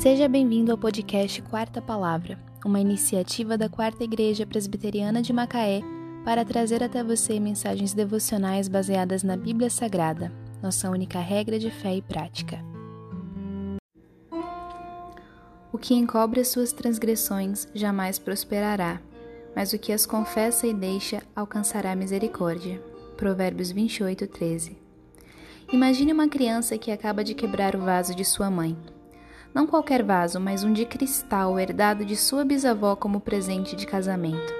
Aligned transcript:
Seja 0.00 0.26
bem-vindo 0.26 0.72
ao 0.72 0.78
podcast 0.78 1.42
Quarta 1.42 1.82
Palavra, 1.82 2.38
uma 2.64 2.80
iniciativa 2.80 3.58
da 3.58 3.68
Quarta 3.68 4.02
Igreja 4.02 4.46
Presbiteriana 4.46 5.20
de 5.20 5.30
Macaé 5.30 5.82
para 6.24 6.42
trazer 6.42 6.82
até 6.82 7.04
você 7.04 7.38
mensagens 7.38 7.92
devocionais 7.92 8.66
baseadas 8.66 9.22
na 9.22 9.36
Bíblia 9.36 9.68
Sagrada, 9.68 10.32
nossa 10.62 10.88
única 10.88 11.20
regra 11.20 11.58
de 11.58 11.70
fé 11.70 11.96
e 11.96 12.00
prática. 12.00 12.64
O 15.70 15.76
que 15.76 15.92
encobre 15.92 16.40
as 16.40 16.48
suas 16.48 16.72
transgressões 16.72 17.68
jamais 17.74 18.18
prosperará, 18.18 19.02
mas 19.54 19.74
o 19.74 19.78
que 19.78 19.92
as 19.92 20.06
confessa 20.06 20.66
e 20.66 20.72
deixa 20.72 21.22
alcançará 21.36 21.94
misericórdia. 21.94 22.82
Provérbios 23.18 23.70
28, 23.70 24.26
13. 24.28 24.78
Imagine 25.70 26.14
uma 26.14 26.26
criança 26.26 26.78
que 26.78 26.90
acaba 26.90 27.22
de 27.22 27.34
quebrar 27.34 27.76
o 27.76 27.80
vaso 27.80 28.14
de 28.14 28.24
sua 28.24 28.50
mãe. 28.50 28.74
Não 29.52 29.66
qualquer 29.66 30.02
vaso, 30.02 30.38
mas 30.38 30.62
um 30.62 30.72
de 30.72 30.84
cristal 30.84 31.58
herdado 31.58 32.04
de 32.04 32.16
sua 32.16 32.44
bisavó 32.44 32.94
como 32.94 33.20
presente 33.20 33.74
de 33.74 33.86
casamento. 33.86 34.52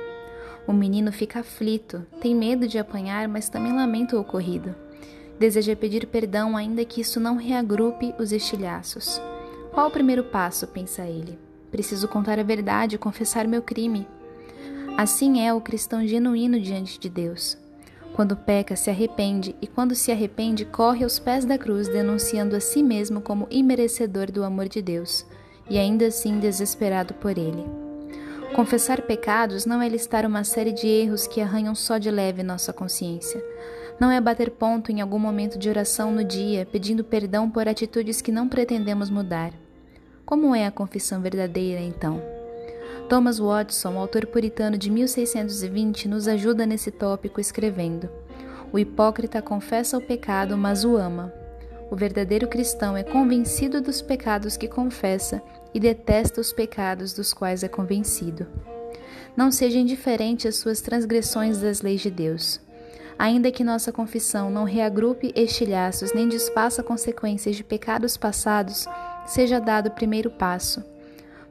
O 0.67 0.73
menino 0.73 1.12
fica 1.12 1.41
aflito, 1.41 2.05
tem 2.21 2.35
medo 2.35 2.67
de 2.67 2.79
apanhar, 2.79 3.29
mas 3.29 3.48
também 3.48 3.73
lamenta 3.73 4.17
o 4.17 4.21
ocorrido. 4.21 4.75
Deseja 5.39 5.75
pedir 5.75 6.07
perdão, 6.07 6.57
ainda 6.57 6.84
que 6.84 7.01
isso 7.01 7.19
não 7.19 7.37
reagrupe 7.37 8.15
os 8.19 8.33
estilhaços. 8.33 9.21
Qual 9.73 9.89
o 9.89 9.91
primeiro 9.91 10.25
passo? 10.25 10.67
pensa 10.67 11.03
ele. 11.03 11.39
Preciso 11.70 12.09
contar 12.09 12.39
a 12.39 12.43
verdade, 12.43 12.98
confessar 12.98 13.47
meu 13.47 13.62
crime. 13.62 14.07
Assim 14.98 15.47
é 15.47 15.55
o 15.55 15.61
cristão 15.61 16.07
genuíno 16.07 16.61
diante 16.61 16.98
de 16.98 17.09
Deus. 17.09 17.57
Quando 18.20 18.37
peca, 18.37 18.77
se 18.77 18.91
arrepende, 18.91 19.56
e 19.62 19.66
quando 19.66 19.95
se 19.95 20.12
arrepende, 20.12 20.66
corre 20.66 21.05
aos 21.05 21.19
pés 21.19 21.47
da 21.47 21.56
cruz, 21.56 21.89
denunciando 21.89 22.55
a 22.55 22.61
si 22.61 22.83
mesmo 22.83 23.22
como 23.22 23.47
imerecedor 23.50 24.31
do 24.31 24.45
amor 24.45 24.69
de 24.69 24.83
Deus, 24.83 25.25
e 25.70 25.78
ainda 25.78 26.08
assim 26.08 26.39
desesperado 26.39 27.14
por 27.14 27.39
ele. 27.39 27.64
Confessar 28.55 29.00
pecados 29.00 29.64
não 29.64 29.80
é 29.80 29.89
listar 29.89 30.27
uma 30.27 30.45
série 30.45 30.72
de 30.72 30.86
erros 30.86 31.27
que 31.27 31.41
arranham 31.41 31.75
só 31.75 31.97
de 31.97 32.11
leve 32.11 32.42
nossa 32.42 32.75
consciência. 32.75 33.42
Não 33.98 34.11
é 34.11 34.20
bater 34.20 34.50
ponto 34.50 34.92
em 34.92 35.00
algum 35.00 35.19
momento 35.19 35.58
de 35.58 35.70
oração 35.70 36.12
no 36.12 36.23
dia, 36.23 36.69
pedindo 36.70 37.02
perdão 37.02 37.48
por 37.48 37.67
atitudes 37.67 38.20
que 38.20 38.30
não 38.30 38.47
pretendemos 38.47 39.08
mudar. 39.08 39.50
Como 40.27 40.55
é 40.55 40.67
a 40.67 40.70
confissão 40.70 41.23
verdadeira, 41.23 41.80
então? 41.80 42.20
Thomas 43.09 43.39
Watson, 43.39 43.98
autor 43.98 44.27
puritano 44.27 44.77
de 44.77 44.91
1620, 44.91 46.09
nos 46.09 46.29
ajuda 46.29 46.67
nesse 46.67 46.91
tópico 46.91 47.41
escrevendo: 47.41 48.09
O 48.73 48.79
hipócrita 48.79 49.42
confessa 49.42 49.98
o 49.98 50.01
pecado, 50.01 50.57
mas 50.57 50.84
o 50.84 50.97
ama. 50.97 51.33
O 51.91 51.97
verdadeiro 51.97 52.47
cristão 52.47 52.97
é 52.97 53.03
convencido 53.03 53.81
dos 53.81 54.01
pecados 54.01 54.57
que 54.57 54.69
confessa 54.69 55.42
e 55.75 55.81
detesta 55.81 56.41
os 56.41 56.53
pecados 56.53 57.12
dos 57.12 57.33
quais 57.33 57.65
é 57.65 57.69
convencido. 57.69 58.47
Não 59.37 59.51
seja 59.51 59.79
indiferente 59.79 60.47
às 60.47 60.57
suas 60.57 60.81
transgressões 60.81 61.59
das 61.59 61.83
leis 61.83 62.01
de 62.01 62.11
Deus. 62.11 62.61
Ainda 63.19 63.51
que 63.51 63.64
nossa 63.64 63.92
confissão 63.92 64.51
não 64.51 64.64
reagrupe 64.64 65.33
estilhaços 65.35 66.12
nem 66.14 66.29
desfaça 66.29 66.83
consequências 66.83 67.57
de 67.57 67.64
pecados 67.64 68.17
passados, 68.17 68.87
seja 69.27 69.61
dado 69.61 69.89
o 69.89 69.92
primeiro 69.92 70.31
passo 70.31 70.83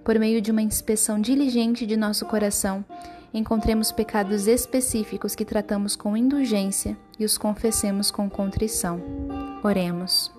por 0.10 0.18
meio 0.18 0.42
de 0.42 0.50
uma 0.50 0.64
inspeção 0.64 1.22
diligente 1.22 1.86
de 1.86 1.96
nosso 1.96 2.26
coração, 2.26 2.84
encontremos 3.32 3.92
pecados 3.92 4.48
específicos 4.48 5.36
que 5.36 5.46
tratamos 5.46 5.96
com 5.96 6.18
indulgência 6.18 6.98
e 7.20 7.24
os 7.24 7.38
confessemos 7.38 8.10
com 8.10 8.28
contrição. 8.28 9.00
Oremos. 9.64 10.32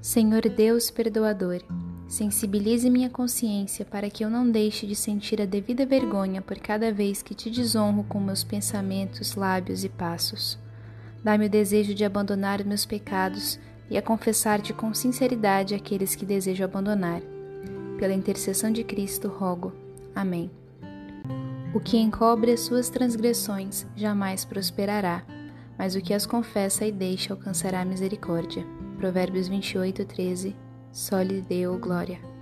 Senhor 0.00 0.42
Deus 0.48 0.90
perdoador, 0.90 1.62
sensibilize 2.08 2.90
minha 2.90 3.08
consciência 3.08 3.84
para 3.84 4.10
que 4.10 4.24
eu 4.24 4.28
não 4.28 4.50
deixe 4.50 4.88
de 4.88 4.96
sentir 4.96 5.40
a 5.40 5.46
devida 5.46 5.86
vergonha 5.86 6.42
por 6.42 6.58
cada 6.58 6.92
vez 6.92 7.22
que 7.22 7.32
te 7.32 7.48
desonro 7.48 8.02
com 8.02 8.18
meus 8.18 8.42
pensamentos, 8.42 9.36
lábios 9.36 9.84
e 9.84 9.88
passos. 9.88 10.58
Dá-me 11.22 11.46
o 11.46 11.48
desejo 11.48 11.94
de 11.94 12.04
abandonar 12.04 12.64
meus 12.64 12.84
pecados 12.84 13.56
e 13.90 13.96
a 13.96 14.02
confessar-te 14.02 14.72
com 14.72 14.92
sinceridade 14.94 15.74
aqueles 15.74 16.14
que 16.14 16.26
desejam 16.26 16.64
abandonar. 16.64 17.20
Pela 17.98 18.14
intercessão 18.14 18.70
de 18.70 18.82
Cristo, 18.82 19.28
rogo. 19.28 19.72
Amém. 20.14 20.50
O 21.74 21.80
que 21.80 21.96
encobre 21.96 22.52
as 22.52 22.60
suas 22.60 22.88
transgressões 22.88 23.86
jamais 23.96 24.44
prosperará, 24.44 25.24
mas 25.76 25.94
o 25.94 26.00
que 26.00 26.14
as 26.14 26.24
confessa 26.24 26.86
e 26.86 26.92
deixa 26.92 27.32
alcançará 27.32 27.84
misericórdia. 27.84 28.64
Provérbios 28.96 29.48
28, 29.48 30.04
13. 30.04 30.56
Só 30.92 31.20
lhe 31.20 31.40
deu 31.40 31.78
glória. 31.78 32.33